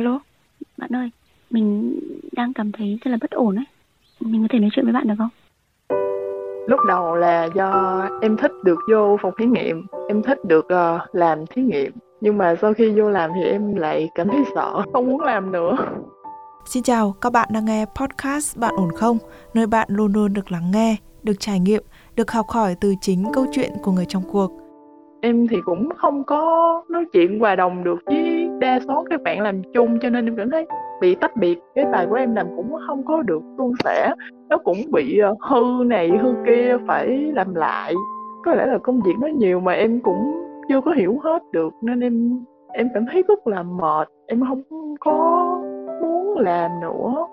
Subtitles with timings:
[0.00, 0.20] Alo,
[0.78, 1.10] bạn ơi,
[1.50, 1.98] mình
[2.32, 3.64] đang cảm thấy rất là bất ổn ấy.
[4.20, 5.28] Mình có thể nói chuyện với bạn được không?
[6.68, 11.06] Lúc đầu là do em thích được vô phòng thí nghiệm, em thích được ờ,
[11.12, 11.92] làm thí nghiệm.
[12.20, 15.52] Nhưng mà sau khi vô làm thì em lại cảm thấy sợ, không muốn làm
[15.52, 15.76] nữa.
[16.64, 19.18] Xin chào, các bạn đang nghe podcast Bạn ổn không?
[19.54, 21.82] Nơi bạn luôn luôn được lắng nghe, được trải nghiệm,
[22.16, 24.50] được học hỏi từ chính câu chuyện của người trong cuộc.
[25.22, 28.19] Em thì cũng không có nói chuyện hòa đồng được với
[28.60, 30.66] đa số các bạn làm chung cho nên em cảm thấy
[31.00, 34.12] bị tách biệt, cái bài của em làm cũng không có được suôn sẻ.
[34.48, 37.94] Nó cũng bị ờ, hư này, hư kia phải làm lại.
[38.44, 41.74] Có lẽ là công việc nó nhiều mà em cũng chưa có hiểu hết được
[41.82, 44.08] nên em em cảm thấy rất là mệt.
[44.26, 44.62] Em không
[45.00, 45.14] có
[46.02, 47.26] muốn làm nữa.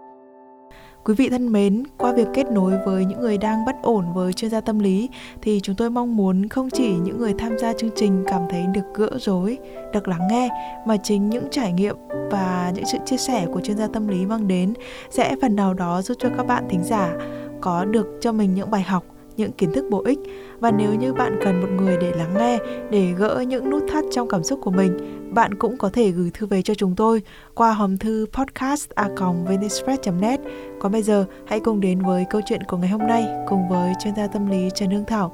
[1.08, 4.34] Quý vị thân mến, qua việc kết nối với những người đang bất ổn với
[4.34, 5.10] chuyên gia tâm lý
[5.42, 8.66] thì chúng tôi mong muốn không chỉ những người tham gia chương trình cảm thấy
[8.74, 9.58] được gỡ rối,
[9.94, 10.50] được lắng nghe
[10.88, 11.96] mà chính những trải nghiệm
[12.32, 14.74] và những sự chia sẻ của chuyên gia tâm lý mang đến
[15.10, 17.14] sẽ phần nào đó giúp cho các bạn thính giả
[17.62, 19.04] có được cho mình những bài học
[19.38, 20.20] những kiến thức bổ ích.
[20.60, 22.60] Và nếu như bạn cần một người để lắng nghe
[22.92, 24.98] để gỡ những nút thắt trong cảm xúc của mình
[25.34, 27.22] bạn cũng có thể gửi thư về cho chúng tôi
[27.56, 28.92] qua hòm thư podcast
[30.22, 30.40] net.
[30.80, 33.94] Còn bây giờ hãy cùng đến với câu chuyện của ngày hôm nay cùng với
[34.04, 35.34] chuyên gia tâm lý Trần Hương Thảo.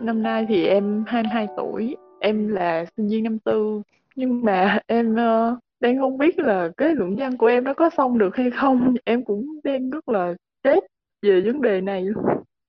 [0.00, 3.82] Năm nay thì em 22 tuổi em là sinh viên năm tư.
[4.16, 7.90] Nhưng mà em uh, đang không biết là cái luận văn của em nó có
[7.96, 8.94] xong được hay không.
[9.04, 10.86] Em cũng đang rất là stress
[11.22, 12.06] về vấn đề này.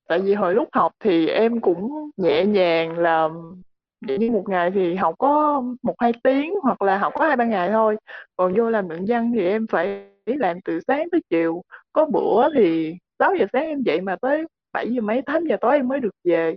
[0.07, 3.29] Tại vì hồi lúc học thì em cũng nhẹ nhàng là
[4.07, 7.35] vậy như một ngày thì học có một hai tiếng hoặc là học có hai
[7.35, 7.97] ba ngày thôi.
[8.35, 11.61] Còn vô làm luận văn thì em phải làm từ sáng tới chiều.
[11.93, 15.57] Có bữa thì 6 giờ sáng em dậy mà tới 7 giờ mấy 8 giờ
[15.61, 16.55] tối em mới được về.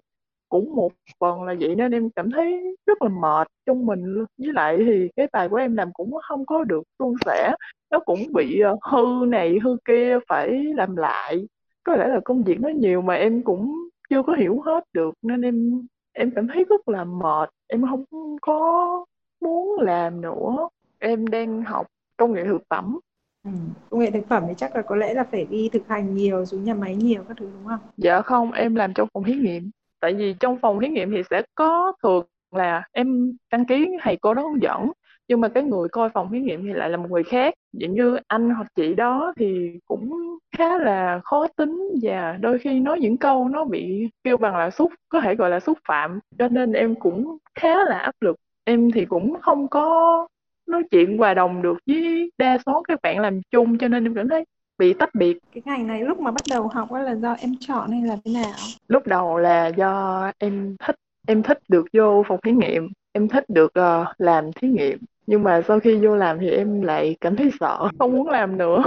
[0.49, 4.27] Cũng một phần là vậy nên em cảm thấy rất là mệt trong mình luôn.
[4.39, 7.55] Với lại thì cái bài của em làm cũng không có được suôn sẻ.
[7.91, 11.47] Nó cũng bị ờ, hư này, hư kia phải làm lại
[11.85, 15.15] có lẽ là công việc nó nhiều mà em cũng chưa có hiểu hết được
[15.23, 18.05] nên em em cảm thấy rất là mệt em không
[18.41, 19.05] có
[19.41, 22.99] muốn làm nữa em đang học công nghệ thực phẩm
[23.45, 23.51] Ừ.
[23.91, 26.45] Công nghệ thực phẩm thì chắc là có lẽ là phải đi thực hành nhiều,
[26.45, 27.79] xuống nhà máy nhiều các thứ đúng không?
[27.97, 29.71] Dạ không, em làm trong phòng thí nghiệm.
[30.01, 34.17] Tại vì trong phòng thí nghiệm thì sẽ có thường là em đăng ký thầy
[34.17, 34.93] cô đó hướng dẫn
[35.29, 37.55] nhưng mà cái người coi phòng thí nghiệm thì lại là một người khác.
[37.73, 42.81] Vậy như anh hoặc chị đó thì cũng khá là khó tính và đôi khi
[42.81, 46.19] nói những câu nó bị kêu bằng là xúc có thể gọi là xúc phạm.
[46.39, 48.37] Cho nên em cũng khá là áp lực.
[48.65, 50.27] Em thì cũng không có
[50.67, 54.15] nói chuyện hòa đồng được với đa số các bạn làm chung cho nên em
[54.15, 54.45] cảm thấy
[54.79, 55.39] bị tách biệt.
[55.55, 58.33] Cái ngành này lúc mà bắt đầu học là do em chọn hay là thế
[58.33, 58.53] nào?
[58.89, 60.97] Lúc đầu là do em thích
[61.27, 62.89] em thích được vô phòng thí nghiệm.
[63.13, 66.83] Em thích được uh, làm thí nghiệm nhưng mà sau khi vô làm thì em
[66.83, 68.83] lại cảm thấy sợ không muốn làm nữa.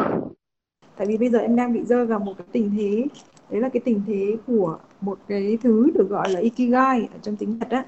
[0.97, 3.05] Tại vì bây giờ em đang bị rơi vào một cái tình thế
[3.49, 7.35] đấy là cái tình thế của một cái thứ được gọi là ikigai ở trong
[7.35, 7.85] tiếng Nhật á.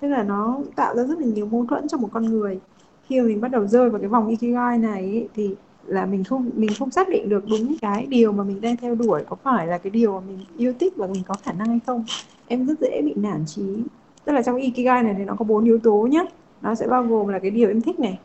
[0.00, 2.60] Tức là nó tạo ra rất là nhiều mâu thuẫn trong một con người.
[3.06, 5.54] Khi mà mình bắt đầu rơi vào cái vòng ikigai này ấy, thì
[5.84, 8.94] là mình không mình không xác định được đúng cái điều mà mình đang theo
[8.94, 11.68] đuổi có phải là cái điều mà mình yêu thích và mình có khả năng
[11.68, 12.04] hay không.
[12.48, 13.62] Em rất dễ bị nản trí
[14.24, 16.24] tức là trong ikigai này thì nó có bốn yếu tố nhé
[16.62, 18.18] nó sẽ bao gồm là cái điều em thích này.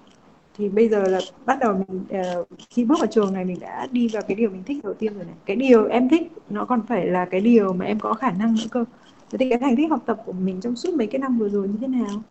[0.57, 2.03] Thì bây giờ là bắt đầu mình
[2.39, 4.93] uh, khi bước vào trường này mình đã đi vào cái điều mình thích đầu
[4.93, 5.35] tiên rồi này.
[5.45, 8.53] Cái điều em thích nó còn phải là cái điều mà em có khả năng
[8.53, 8.85] nữa cơ.
[9.31, 11.49] Thế thì cái thành tích học tập của mình trong suốt mấy cái năm vừa
[11.49, 12.21] rồi như thế nào?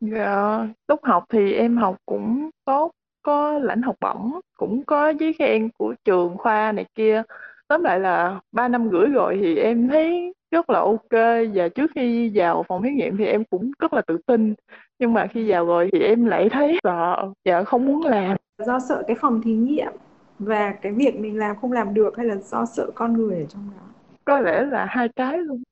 [0.00, 2.90] Dạ lúc học thì em học cũng tốt
[3.22, 7.22] có lãnh học bổng cũng có giấy khen của trường khoa này kia.
[7.68, 11.12] Tóm lại là ba năm rưỡi rồi thì em thấy rất là ok.
[11.54, 14.54] Và trước khi vào phòng thí nghiệm thì em cũng rất là tự tin
[14.98, 18.36] nhưng mà khi vào rồi thì em lại thấy sợ và không muốn làm.
[18.58, 19.92] Do sợ cái phòng thí nghiệm
[20.38, 23.46] và cái việc mình làm không làm được hay là do sợ con người ở
[23.48, 23.86] trong đó?
[24.24, 25.62] Có lẽ là hai cái luôn.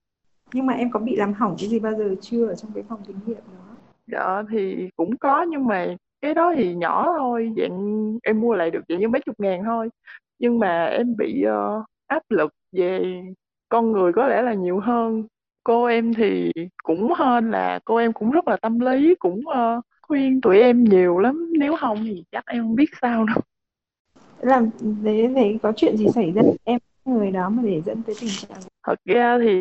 [0.53, 2.85] Nhưng mà em có bị làm hỏng cái gì bao giờ chưa ở trong cái
[2.89, 3.77] phòng thí nghiệm đó?
[4.07, 5.87] Dạ thì cũng có nhưng mà
[6.21, 9.65] cái đó thì nhỏ thôi dạng em mua lại được dạng như mấy chục ngàn
[9.65, 9.89] thôi.
[10.39, 13.23] Nhưng mà em bị uh, áp lực về
[13.69, 15.25] con người có lẽ là nhiều hơn
[15.67, 16.53] cô em thì
[16.83, 20.85] cũng hơn là cô em cũng rất là tâm lý cũng uh, khuyên tụi em
[20.85, 21.53] nhiều lắm.
[21.59, 23.37] Nếu không thì chắc em không biết sao đâu.
[24.41, 24.71] Làm
[25.05, 26.43] thế thế có chuyện gì xảy ra?
[26.65, 29.61] Em người đó mà để dẫn tới tình trạng thật ra thì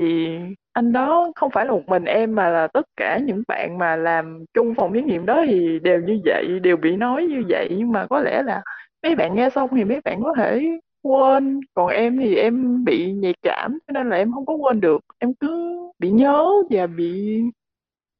[0.73, 3.95] anh đó không phải là một mình em mà là tất cả những bạn mà
[3.95, 7.69] làm chung phòng thí nghiệm đó thì đều như vậy đều bị nói như vậy.
[7.77, 8.61] Nhưng mà có lẽ là
[9.03, 11.59] mấy bạn nghe xong thì mấy bạn có thể quên.
[11.73, 15.01] Còn em thì em bị nhạy cảm cho nên là em không có quên được.
[15.19, 17.41] Em cứ bị nhớ và bị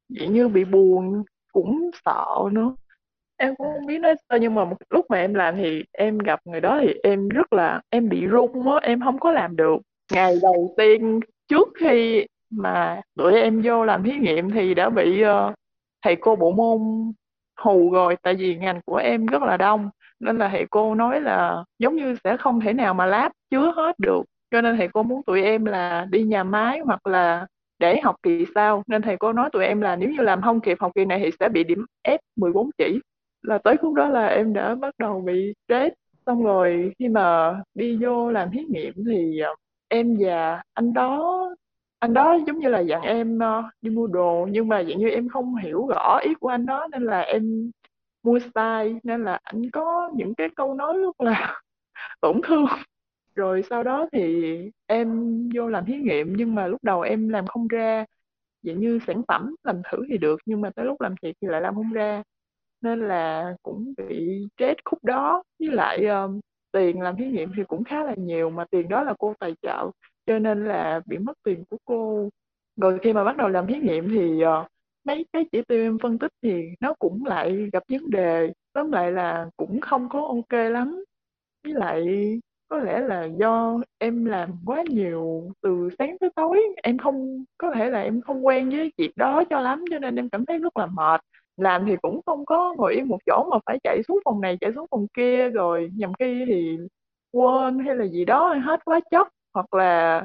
[0.08, 1.22] dĩ như bị buồn
[1.52, 2.74] cũng sợ nữa.
[3.36, 6.18] Em cũng không biết nói sao nhưng mà một lúc mà em làm thì em
[6.18, 9.56] gặp người đó thì em rất là em bị run á em không có làm
[9.56, 9.76] được.
[10.12, 15.24] Ngày đầu tiên trước khi mà tụi em vô làm thí nghiệm thì đã bị
[15.24, 15.54] uh,
[16.02, 16.80] thầy cô bộ môn
[17.60, 19.90] hù rồi tại vì ngành của em rất là đông
[20.20, 23.72] nên là thầy cô nói là giống như sẽ không thể nào mà lab chứa
[23.76, 24.22] hết được.
[24.50, 27.46] Cho nên thầy cô muốn tụi em là đi nhà máy hoặc là
[27.78, 28.82] để học kỳ sau.
[28.86, 31.20] Nên thầy cô nói tụi em là nếu như làm không kịp học kỳ này
[31.24, 33.00] thì sẽ bị điểm F 14 chỉ.
[33.42, 35.94] Là tới khúc đó là em đã bắt đầu bị stress.
[36.26, 39.54] Xong rồi khi mà đi vô làm thí nghiệm thì ờ,
[39.88, 41.48] em và anh đó
[41.98, 44.48] anh đó giống như là dặn em ờ, đi mua đồ.
[44.50, 47.70] Nhưng mà dạng như em không hiểu rõ ý của anh đó, nên là em
[48.26, 51.60] mua style nên là anh có những cái câu nói rất là
[52.20, 52.66] tổn thương.
[53.34, 54.54] Rồi sau đó thì
[54.86, 55.08] em
[55.54, 58.04] vô làm thí nghiệm nhưng mà lúc đầu em làm không ra.
[58.62, 61.48] Dạng như sản phẩm làm thử thì được nhưng mà tới lúc làm thiệt thì
[61.48, 62.22] lại làm không ra.
[62.80, 65.42] Nên là cũng bị stress khúc đó.
[65.58, 66.40] Với lại um,
[66.72, 69.54] tiền làm thí nghiệm thì cũng khá là nhiều mà tiền đó là cô tài
[69.62, 69.90] trợ.
[70.26, 72.28] Cho nên là bị mất tiền của cô.
[72.76, 74.66] Rồi khi mà bắt đầu làm thí nghiệm thì uh,
[75.06, 78.92] mấy cái chỉ tiêu em phân tích thì nó cũng lại gặp vấn đề, tóm
[78.92, 81.04] lại là cũng không có ok lắm.
[81.64, 82.06] Với lại
[82.68, 87.72] có lẽ là do em làm quá nhiều từ sáng tới tối, em không, có
[87.74, 90.58] thể là em không quen với việc đó cho lắm, cho nên em cảm thấy
[90.58, 91.20] rất là mệt.
[91.56, 94.56] Làm thì cũng không có ngồi yên một chỗ mà phải chạy xuống phòng này,
[94.60, 96.78] chạy xuống phòng kia rồi nhầm khi thì
[97.32, 100.24] quên hay là gì đó, hết quá chất hoặc là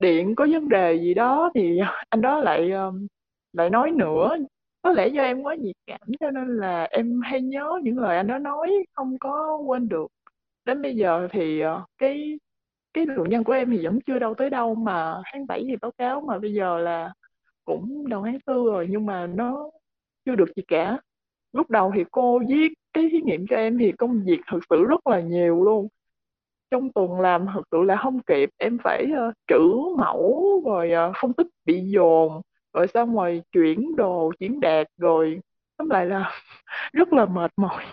[0.00, 1.78] điện có vấn đề gì đó thì
[2.10, 3.06] anh đó lại um,
[3.52, 4.36] lại nói nữa
[4.82, 8.16] có lẽ do em quá nhạy cảm cho nên là em hay nhớ những lời
[8.16, 10.06] anh đó nói không có quên được.
[10.64, 12.38] Đến bây giờ thì ờ, cái
[12.94, 15.76] cái luận nhân của em thì vẫn chưa đâu tới đâu mà tháng 7 thì
[15.82, 17.12] báo cáo mà bây giờ là
[17.64, 19.70] cũng đầu tháng tư rồi nhưng mà nó
[20.26, 20.98] chưa được gì cả.
[21.52, 24.84] Lúc đầu thì cô viết cái thí nghiệm cho em thì công việc thực sự
[24.84, 25.88] rất là nhiều luôn.
[26.70, 31.16] Trong tuần làm thực sự là không kịp em phải uh, trữ mẫu rồi uh,
[31.22, 32.42] phân tích bị dồn
[32.72, 35.40] rồi xong rồi chuyển đồ chuyển đạt rồi
[35.76, 36.30] tóm lại là
[36.92, 37.84] rất là mệt mỏi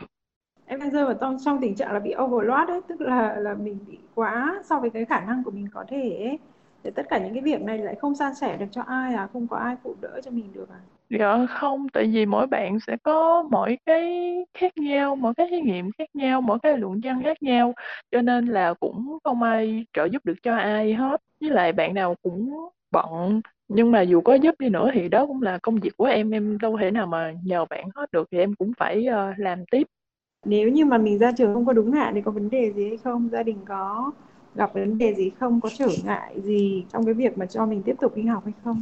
[0.66, 3.54] em đang rơi vào trong trong tình trạng là bị overload đấy tức là là
[3.54, 6.40] mình bị quá so với cái khả năng của mình có thể ấy.
[6.84, 9.28] để tất cả những cái việc này lại không san sẻ được cho ai à
[9.34, 10.80] không có ai phụ đỡ cho mình được à
[11.10, 15.62] Dạ không, tại vì mỗi bạn sẽ có mỗi cái khác nhau, mỗi cái thí
[15.62, 17.74] nghiệm khác nhau, mỗi cái luận văn khác nhau,
[18.12, 21.22] cho nên là cũng không ai trợ giúp được cho ai hết.
[21.42, 25.26] Với lại bạn nào cũng bận, nhưng mà dù có giúp đi nữa thì đó
[25.28, 28.28] cũng là công việc của em, em đâu thể nào mà nhờ bạn hết được
[28.32, 29.88] thì em cũng phải ờ, làm tiếp.
[30.46, 32.88] nếu như mà mình ra trường không có đúng hạn thì có vấn đề gì
[32.88, 34.12] hay không gia đình có
[34.56, 37.82] gặp vấn đề gì không có trở ngại gì trong cái việc mà cho mình
[37.86, 38.80] tiếp tục đi học hay không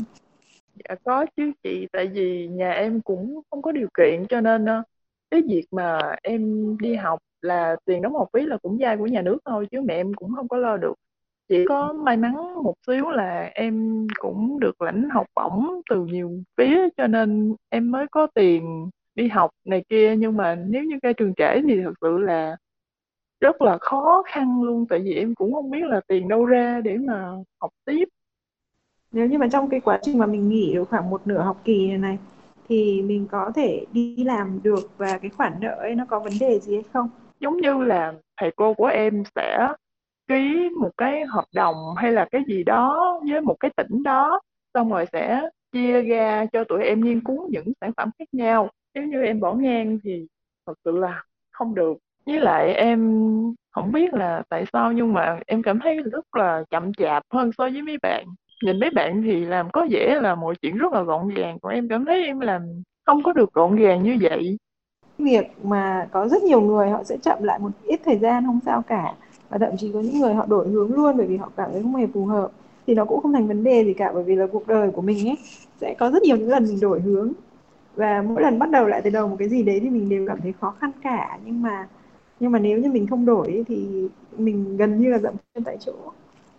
[0.90, 4.66] Dạ có chứ chị, tại vì nhà em cũng không có điều kiện cho nên
[4.66, 4.84] ờ,
[5.32, 9.08] cái việc mà em đi học là tiền đóng học phí là cũng vay của
[9.08, 10.94] nhà nước thôi chứ mẹ em cũng không có lo được.
[11.54, 16.32] Chỉ có may mắn một xíu là em cũng được lãnh học bổng từ nhiều
[16.58, 20.16] phía cho nên em mới có tiền đi học này kia.
[20.18, 22.58] Nhưng mà nếu như ra trường trễ thì thật sự là
[23.42, 24.86] rất là khó khăn luôn.
[24.90, 28.06] Tại vì em cũng không biết là tiền đâu ra để mà học tiếp.
[29.12, 31.62] Nếu như mà trong cái quá trình mà mình nghỉ được khoảng một nửa học
[31.64, 32.18] kỳ này này
[32.70, 36.34] thì mình có thể đi làm được và cái khoản nợ ấy nó có vấn
[36.40, 37.10] đề gì hay không?
[37.40, 39.68] Giống như là thầy cô của em sẽ
[40.34, 44.42] ký một cái hợp đồng hay là cái gì đó với một cái tỉnh đó,
[44.74, 48.70] xong rồi sẽ chia ra cho tụi em nghiên cứu những sản phẩm khác nhau.
[48.96, 50.26] Nếu như em bỏ ngang thì
[50.68, 51.94] thật sự là không được.
[52.26, 53.00] Với lại em
[53.72, 57.52] không biết là tại sao nhưng mà em cảm thấy rất là chậm chạp hơn
[57.58, 58.26] so với mấy bạn.
[58.64, 61.74] Nhìn mấy bạn thì làm có vẻ là mọi chuyện rất là gọn gàng, còn
[61.74, 62.62] em cảm thấy em làm
[63.06, 64.58] không có được gọn gàng như vậy.
[65.18, 68.60] Việc mà có rất nhiều người họ sẽ chậm lại một ít thời gian, không
[68.66, 69.14] sao cả
[69.54, 71.82] và thậm chí có những người họ đổi hướng luôn bởi vì họ cảm thấy
[71.82, 72.52] không hề phù hợp.
[72.88, 75.02] Thì nó cũng không thành vấn đề gì cả, bởi vì là cuộc đời của
[75.02, 75.38] mình ấy,
[75.82, 77.32] sẽ có rất nhiều những lần mình đổi hướng.
[77.96, 80.28] Và mỗi lần bắt đầu lại từ đầu một cái gì đấy thì mình đều
[80.28, 81.40] cảm thấy khó khăn cả.
[81.46, 81.88] Nhưng mà
[82.40, 84.08] nhưng mà nếu như mình không đổi thì
[84.38, 85.94] mình gần như là dậm chân tại chỗ.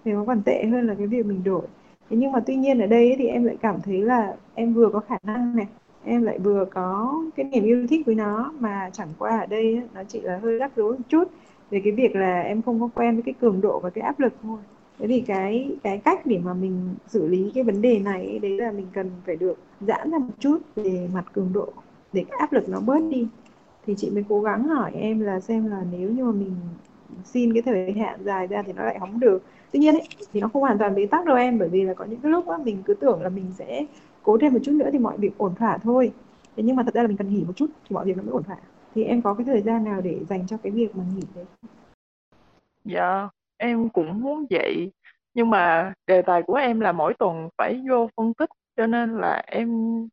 [0.04, 1.66] Thì nó còn tệ hơn là cái việc mình đổi.
[2.10, 4.88] Thế nhưng mà tuy nhiên ở đây thì em lại cảm thấy là em vừa
[4.88, 5.66] có khả năng này,
[6.04, 8.52] em lại vừa có cái niềm yêu thích với nó.
[8.60, 11.24] Mà chẳng qua ở đây nó chỉ là hơi rắc rối một chút
[11.74, 14.20] về cái việc là em không có quen với cái cường độ và cái áp
[14.20, 14.58] lực thôi.
[14.98, 18.58] Thế thì cái cái cách để mà mình xử lý cái vấn đề này đấy
[18.58, 21.72] là mình cần phải được giãn ra một chút về mặt cường độ
[22.12, 23.26] để cái áp lực nó bớt đi.
[23.86, 26.54] Thì chị mới cố gắng hỏi em là xem là nếu như mà mình
[27.24, 29.42] xin cái thời hạn dài ra thì nó lại không được.
[29.72, 31.94] Tuy nhiên ấy, thì nó không hoàn toàn bế tắc đâu em bởi vì là
[31.94, 33.86] có những cái lúc á, mình cứ tưởng là mình sẽ
[34.22, 36.12] cố thêm một chút nữa thì mọi việc ổn thỏa thôi.
[36.56, 38.22] Thế nhưng mà thật ra là mình cần nghỉ một chút thì mọi việc nó
[38.22, 38.56] mới ổn thỏa
[38.94, 41.44] thì em có cái thời gian nào để dành cho cái việc mà nghỉ đấy
[42.84, 44.92] Dạ, em cũng muốn vậy.
[45.34, 49.18] Nhưng mà đề tài của em là mỗi tuần phải vô phân tích cho nên
[49.18, 49.68] là em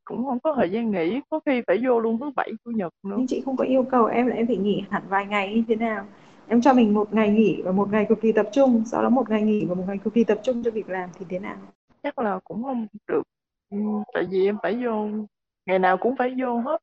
[0.05, 2.93] cũng không có thời gian nghỉ, có khi phải vô luôn thứ bảy chủ nhật
[3.03, 3.15] nữa.
[3.17, 5.63] nhưng chị không có yêu cầu em là em phải nghỉ hẳn vài ngày như
[5.67, 6.05] thế nào
[6.47, 9.09] em cho mình một ngày nghỉ và một ngày cực kỳ tập trung sau đó
[9.09, 11.39] một ngày nghỉ và một ngày cực kỳ tập trung cho việc làm thì thế
[11.39, 11.57] nào
[12.03, 13.23] Chắc là cũng không được.
[13.69, 13.77] Ừ,
[14.13, 15.07] Tại vì em phải vô
[15.65, 16.77] ngày nào cũng phải vô hết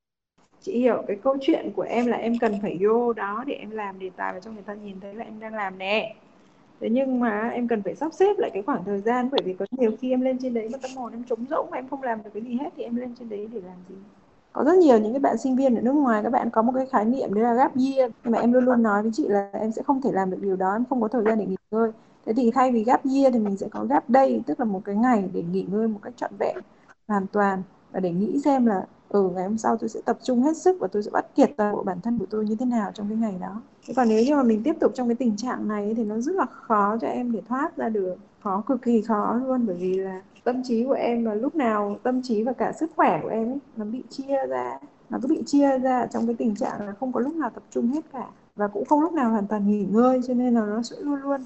[0.63, 3.71] chị hiểu cái câu chuyện của em là em cần phải vô đó để em
[3.71, 6.15] làm đề tài và cho người ta nhìn thấy là em đang làm nè.
[6.81, 9.53] Thế nhưng mà em cần phải sắp xếp lại cái khoảng thời gian, bởi vì
[9.53, 12.03] có nhiều khi em lên trên đấy mà tâm hồn em trống rỗng em không
[12.03, 13.95] làm được cái gì hết thì em lên trên đấy để làm gì?
[14.53, 16.73] Có rất nhiều những cái bạn sinh viên ở nước ngoài, các bạn có một
[16.77, 18.13] cái khái niệm đấy là gap year.
[18.25, 20.39] Nhưng mà em luôn luôn nói với chị là em sẽ không thể làm được
[20.41, 21.91] điều đó, em không có thời gian để nghỉ ngơi.
[22.27, 24.81] Thế thì thay vì gap year thì mình sẽ có gap day, tức là một
[24.85, 26.57] cái ngày để nghỉ ngơi một cách trọn vẹn,
[27.09, 27.63] hoàn toàn.
[27.93, 30.77] Và để nghĩ xem là ừ ngày hôm sau tôi sẽ tập trung hết sức
[30.81, 33.09] và tôi sẽ bắt kiệt toàn bộ bản thân của tôi như thế nào trong
[33.09, 33.61] cái ngày đó.
[33.87, 36.19] Thế còn nếu như mà mình tiếp tục trong cái tình trạng này thì nó
[36.19, 38.17] rất là khó cho em để thoát ra được.
[38.43, 41.97] Khó cực kỳ khó luôn, bởi vì là tâm trí của em là lúc nào
[42.03, 44.79] tâm trí và cả sức khỏe của em ấy, nó bị chia ra.
[45.11, 47.63] Nó cứ bị chia ra trong cái tình trạng là không có lúc nào tập
[47.71, 50.61] trung hết cả và cũng không lúc nào hoàn toàn nghỉ ngơi, cho nên là
[50.61, 51.41] nó sẽ luôn luôn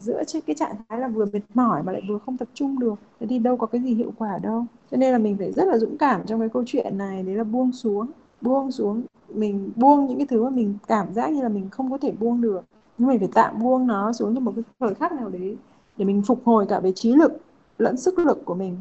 [0.00, 2.78] giữa trên cái trạng thái là vừa mệt mỏi mà lại vừa không tập trung
[2.78, 4.64] được, thế thì đâu có cái gì hiệu quả đâu.
[4.90, 7.34] Cho nên là mình phải rất là dũng cảm trong cái câu chuyện này, đấy
[7.34, 8.06] là buông xuống
[8.40, 9.02] buông xuống,
[9.34, 12.12] mình buông những cái thứ mà mình cảm giác như là mình không có thể
[12.12, 12.64] buông được.
[12.98, 15.56] Nhưng mình phải tạm buông nó xuống trong một cái thời khắc nào đấy
[15.96, 17.32] để mình phục hồi cả về trí lực
[17.78, 18.76] lẫn sức lực của mình.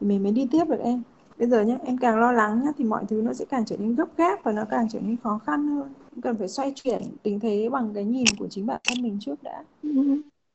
[0.00, 1.02] Thì mình mới đi tiếp được em.
[1.38, 3.76] Bây giờ nhé em càng lo lắng nhé thì mọi thứ nó sẽ càng trở
[3.76, 7.16] nên gấp gáp và nó càng trở nên khó khăn hơn cần phải xoay chuyển
[7.22, 9.64] tình thế bằng cái nhìn của chính bản thân mình trước đã.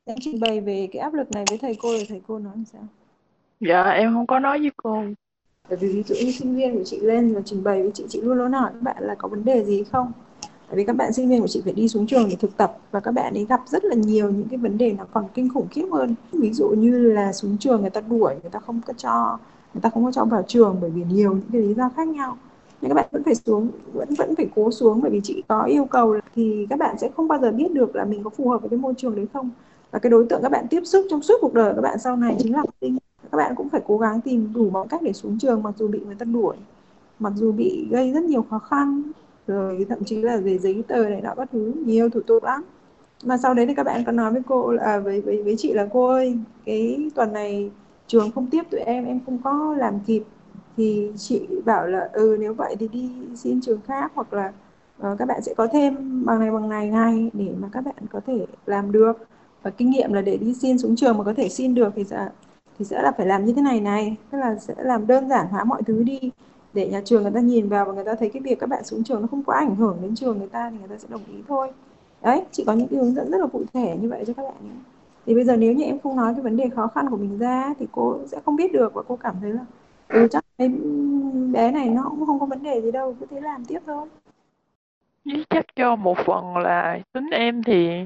[0.05, 2.53] Em trình bày về cái áp lực này với thầy cô thì thầy cô nói
[2.55, 2.88] làm sao?
[3.59, 5.03] Dạ, em không có nói với cô.
[5.69, 8.05] bởi vì ví dụ như sinh viên của chị lên và trình bày với chị
[8.09, 10.12] chị luôn luôn hỏi các bạn là có vấn đề gì không?
[10.69, 12.77] Bởi vì các bạn sinh viên của chị phải đi xuống trường để thực tập
[12.91, 15.50] và các bạn ấy gặp rất là nhiều những cái vấn đề nó còn kinh
[15.53, 16.15] khủng khiếp hơn.
[16.31, 19.39] Ví dụ như là xuống trường người ta đuổi người ta không có cho
[19.74, 22.07] người ta không có cho vào trường bởi vì nhiều những cái lý do khác
[22.07, 22.38] nhau
[22.86, 25.63] nhưng các bạn vẫn phải xuống, vẫn vẫn phải cố xuống, bởi vì chị có
[25.63, 28.30] yêu cầu là thì các bạn sẽ không bao giờ biết được là mình có
[28.30, 29.50] phù hợp với cái môi trường đấy không.
[29.92, 32.15] Và cái đối tượng các bạn tiếp xúc trong suốt cuộc đời các bạn sau
[32.15, 32.98] này chính là học sinh.
[33.32, 35.88] Các bạn cũng phải cố gắng tìm đủ mọi cách để xuống trường, mặc dù
[35.88, 36.56] bị người ta đuổi,
[37.20, 39.01] mặc dù bị gây rất nhiều khó khăn,
[39.48, 42.63] rồi thậm chí là về giấy tờ này nọ các thứ, nhiều thủ tục lắm.
[43.24, 45.74] Mà sau đấy thì các bạn có nói với cô là, với với với chị
[45.74, 47.72] là, cô ơi, cái tuần này
[48.08, 50.24] trường không tiếp tụi em em không có làm kịp
[50.77, 54.53] thì chị bảo là ừ nếu vậy thì đi xin trường khác hoặc là
[55.01, 57.96] uh, các bạn sẽ có thêm bằng này bằng này ngay để mà các bạn
[58.12, 59.27] có thể làm được.
[59.63, 62.03] Và kinh nghiệm là để đi xin xuống trường mà có thể xin được thì
[62.03, 62.29] sẽ
[62.79, 65.48] thì sẽ là phải làm như thế này này tức là sẽ làm đơn giản
[65.48, 66.20] hóa mọi thứ đi
[66.74, 68.84] để nhà trường người ta nhìn vào và người ta thấy cái việc các bạn
[68.84, 71.08] xuống trường nó không có ảnh hưởng đến trường người ta thì người ta sẽ
[71.12, 71.72] đồng ý thôi.
[72.22, 74.44] Đấy chị có những cái hướng dẫn rất là cụ thể như vậy cho các
[74.44, 74.72] bạn nhé.
[75.25, 77.38] Thì bây giờ nếu như em không nói cái vấn đề khó khăn của mình
[77.38, 79.65] ra thì cô sẽ không biết được và cô cảm thấy là
[80.08, 80.69] ừ chắc cái
[81.51, 84.07] bé này nó cũng không có vấn đề gì đâu cứ thế làm tiếp thôi
[85.50, 88.05] chắc do một phần là tính em thì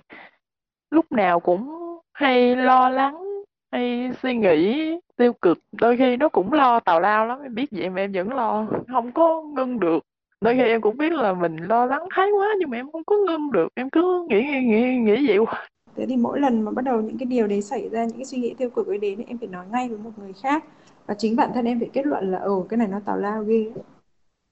[0.92, 5.60] lúc nào cũng hay lo lắng, hay suy nghĩ tiêu cực.
[5.72, 8.66] Đôi khi nó cũng lo tào lao lắm, em biết vậy mà em vẫn lo,
[8.88, 10.04] không có ngưng được.
[10.42, 13.04] Đôi khi em cũng biết là mình lo lắng thái quá nhưng mà em không
[13.04, 15.70] có ngưng được, em cứ nghĩ nghĩ nghĩ, nghĩ vậy hoài.
[15.96, 18.26] thế thì mỗi lần mà bắt đầu những cái điều đấy xảy ra những cái
[18.26, 20.64] suy nghĩ tiêu cực ấy đến thì em phải nói ngay với một người khác
[21.10, 23.44] và chính bản thân em phải kết luận là ồ cái này nó tào lao
[23.44, 23.72] ghê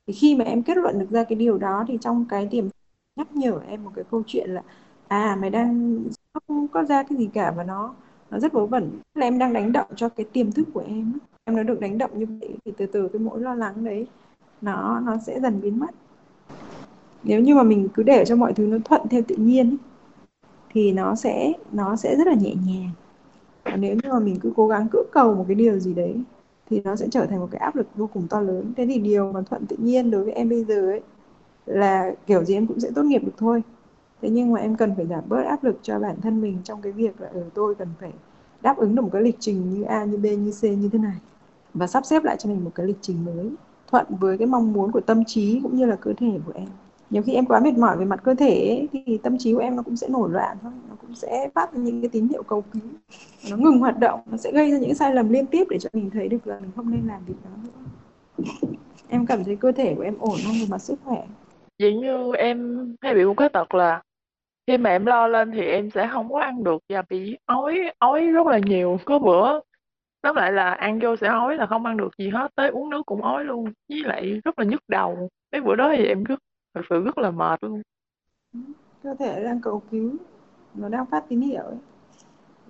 [0.07, 2.67] thì khi mà em kết luận được ra cái điều đó thì trong cái tiềm
[3.15, 4.61] nhắc nhở em một cái câu chuyện là
[5.07, 5.99] à mày đang
[6.33, 7.93] không có ra cái gì cả và nó
[8.29, 8.91] nó rất vớ vẩn.
[9.15, 11.13] Là em đang đánh động cho cái tiềm thức của em
[11.45, 14.07] em nó được đánh động như vậy thì từ từ cái mỗi lo lắng đấy,
[14.61, 15.91] nó nó sẽ dần biến mất.
[17.23, 19.77] Nếu như mà mình cứ để cho mọi thứ nó thuận theo tự nhiên
[20.69, 22.89] thì nó sẽ nó sẽ rất là nhẹ nhàng.
[23.63, 26.23] Còn nếu như mà mình cứ cố gắng cưỡng cầu một cái điều gì đấy
[26.69, 28.73] thì nó sẽ trở thành một cái áp lực vô cùng to lớn.
[28.77, 31.01] Thế thì điều mà thuận tự nhiên đối với em bây giờ ấy,
[31.65, 33.63] là kiểu gì em cũng sẽ tốt nghiệp được thôi.
[34.21, 36.81] Thế nhưng mà em cần phải giảm bớt áp lực cho bản thân mình trong
[36.81, 38.13] cái việc là ở tôi cần phải
[38.61, 40.99] đáp ứng được một cái lịch trình như A, như B, như C như thế
[40.99, 41.17] này.
[41.73, 43.51] Và sắp xếp lại cho mình một cái lịch trình mới,
[43.91, 46.67] thuận với cái mong muốn của tâm trí cũng như là cơ thể của em
[47.09, 49.59] nhiều khi em quá mệt mỏi về mặt cơ thể ấy, thì tâm trí của
[49.59, 52.27] em nó cũng sẽ nổi loạn thôi nó cũng sẽ phát ra những cái tín
[52.27, 52.81] hiệu cầu cứu
[53.51, 55.89] nó ngừng hoạt động nó sẽ gây ra những sai lầm liên tiếp để cho
[55.93, 57.89] mình thấy được là mình không nên làm việc đó nữa
[59.09, 61.23] em cảm thấy cơ thể của em ổn không về mặt sức khỏe
[61.77, 64.01] giống như em hay bị một cái tật là
[64.67, 67.77] khi mà em lo lên thì em sẽ không có ăn được và bị ói
[67.99, 68.99] ói rất là nhiều.
[69.05, 69.59] Có bữa
[70.21, 72.89] tóm lại là ăn vô sẽ ói là không ăn được gì hết, tới uống
[72.89, 73.71] nước cũng ói luôn.
[73.89, 75.29] Với lại rất là nhức đầu.
[75.51, 76.39] Mấy bữa đó thì em rất
[76.77, 77.81] thật sự rất là mệt luôn.
[79.03, 80.11] Cơ thể đang cầu cứu,
[80.73, 81.77] nó đang phát tín hiệu ấy.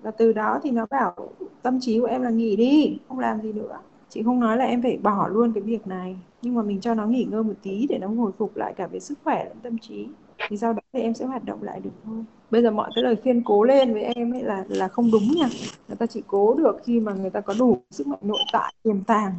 [0.02, 1.14] Và từ đó thì nó bảo,
[1.62, 3.78] tâm trí của em là nghỉ đi, không làm gì nữa.
[4.08, 6.94] Chị không nói là em phải bỏ luôn cái việc này, nhưng mà mình cho
[6.94, 9.56] nó nghỉ ngơi một tí để nó hồi phục lại cả về sức khỏe lẫn
[9.62, 10.06] tâm trí.
[10.48, 12.24] Thì sau đó thì em sẽ hoạt động lại được thôi.
[12.50, 15.32] Bây giờ mọi cái lời khuyên cố lên với em ấy là là không đúng
[15.36, 15.48] nha.
[15.88, 18.74] Người ta chỉ cố được khi mà người ta có đủ sức mạnh nội tại,
[18.82, 19.32] tiềm tàng.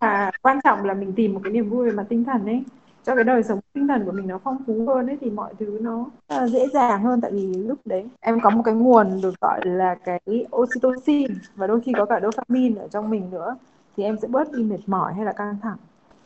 [0.00, 2.62] Và quan trọng là mình tìm một cái niềm vui về mặt tinh thần ấy
[3.08, 5.54] cho cái đời sống tinh thần của mình nó phong phú hơn ấy thì mọi
[5.58, 6.06] thứ nó
[6.46, 7.20] dễ dàng hơn.
[7.20, 11.66] Tại vì lúc đấy em có một cái nguồn được gọi là cái oxytocin và
[11.66, 13.56] đôi khi có cả dopamine ở trong mình nữa
[13.96, 15.76] thì em sẽ bớt đi mệt mỏi hay là căng thẳng.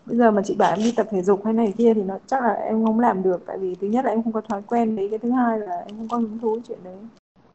[0.07, 2.19] Bây giờ mà chị bảo em đi tập thể dục hay này kia thì nó
[2.27, 3.43] chắc là em không làm được.
[3.47, 5.77] Tại vì thứ nhất là em không có thói quen đấy cái thứ hai là
[5.87, 6.97] em không có hứng thú chuyện đấy.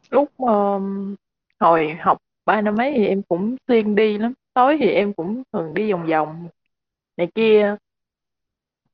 [0.10, 1.16] Lúc um,
[1.60, 4.34] hồi học ba năm mấy thì em cũng xuyên đi lắm.
[4.54, 6.48] Tối thì em cũng thường đi vòng vòng
[7.18, 7.76] này kia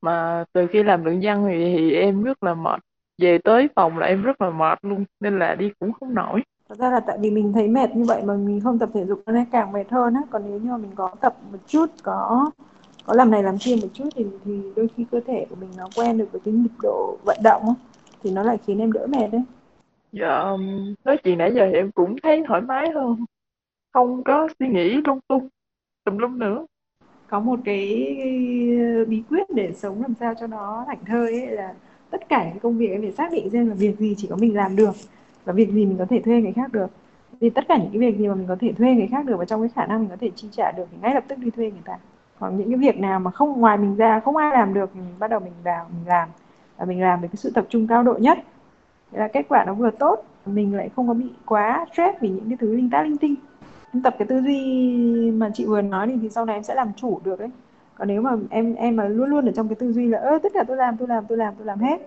[0.04, 2.80] mà từ khi làm luận văn thì, thì em rất là mệt.
[3.18, 6.42] Về tới phòng là em rất là mệt luôn nên là đi cũng không nổi.
[6.68, 9.04] Thật ra là tại vì mình thấy mệt như vậy mà mình không tập thể
[9.04, 10.20] dục nó càng mệt hơn á.
[10.30, 12.50] Còn nếu như mà mình có tập một chút có
[13.06, 15.70] có làm này làm kia một chút thì thì đôi khi cơ thể của mình
[15.76, 17.74] nó quen được với cái nhịp độ vận động á,
[18.22, 19.42] thì nó lại khiến em đỡ mệt đấy.
[20.12, 20.44] Dạ
[21.04, 23.24] nói chuyện nãy giờ thì em cũng thấy thoải mái hơn.
[23.92, 25.48] Không có suy nghĩ lung tung
[26.04, 26.66] tùm lum nữa
[27.34, 28.16] có một cái
[29.08, 31.74] bí quyết để sống làm sao cho nó thảnh thơi ấy, là
[32.10, 34.36] tất cả cái công việc em phải xác định xem là việc gì chỉ có
[34.36, 34.90] mình làm được
[35.44, 36.86] và việc gì mình có thể thuê người khác được.
[37.40, 39.36] Thì tất cả những cái việc gì mà mình có thể thuê người khác được
[39.38, 41.38] và trong cái khả năng mình có thể chi trả được thì ngay lập tức
[41.38, 41.98] đi thuê người ta.
[42.38, 45.00] Còn những cái việc nào mà không, ngoài mình ra không ai làm được thì
[45.00, 46.28] mình bắt đầu mình vào, mình làm
[46.76, 48.38] và mình làm với cái sự tập trung cao độ nhất.
[49.12, 52.28] Thế là kết quả nó vừa tốt, mình lại không có bị quá stress vì
[52.28, 53.34] những cái thứ linh tác linh tinh
[53.94, 56.74] em tập cái tư duy mà chị vừa nói thì, thì sau này em sẽ
[56.74, 57.50] làm chủ được đấy.
[57.94, 60.38] Còn nếu mà em em mà luôn luôn ở trong cái tư duy là ơ
[60.42, 62.00] tất cả tôi làm tôi làm tôi làm tôi làm hết.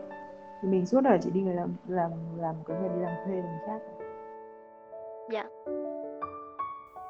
[0.61, 3.35] Thì mình suốt đời chỉ đi người làm làm làm cái người đi làm thuê
[3.35, 3.79] người khác.
[5.31, 5.45] Dạ.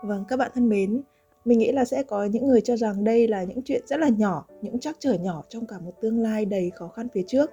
[0.03, 1.01] Vâng các bạn thân mến
[1.45, 4.09] mình nghĩ là sẽ có những người cho rằng đây là những chuyện rất là
[4.09, 7.51] nhỏ những trắc trở nhỏ trong cả một tương lai đầy khó khăn phía trước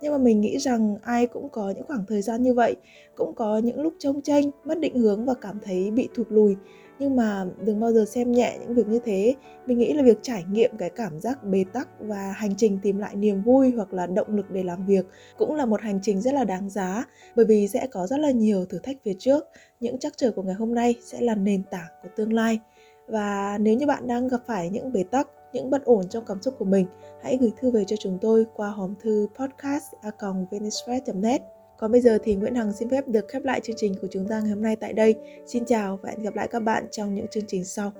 [0.00, 2.76] nhưng mà mình nghĩ rằng ai cũng có những khoảng thời gian như vậy,
[3.14, 6.56] cũng có những lúc trông tranh, mất định hướng và cảm thấy bị thụt lùi.
[6.98, 9.34] Nhưng mà đừng bao giờ xem nhẹ những việc như thế.
[9.66, 12.98] Mình nghĩ là việc trải nghiệm cái cảm giác bế tắc và hành trình tìm
[12.98, 15.06] lại niềm vui hoặc là động lực để làm việc
[15.38, 17.04] cũng là một hành trình rất là đáng giá,
[17.36, 19.44] bởi vì sẽ có rất là nhiều thử thách phía trước.
[19.80, 22.60] Những trắc trở của ngày hôm nay sẽ là nền tảng của tương lai.
[23.08, 26.42] Và nếu như bạn đang gặp phải những bế tắc những bất ổn trong cảm
[26.42, 26.86] xúc của mình,
[27.22, 31.42] hãy gửi thư về cho chúng tôi qua hòm thư podcast.venestress.net.
[31.78, 34.28] Còn bây giờ thì Nguyễn Hằng xin phép được khép lại chương trình của chúng
[34.28, 35.14] ta ngày hôm nay tại đây.
[35.46, 37.92] Xin chào và hẹn gặp lại các bạn trong những chương trình sau.